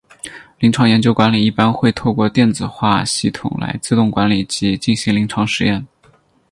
[0.57, 5.85] 临床研究管理一般会透过电子化系统来自动管理及进行临床试验。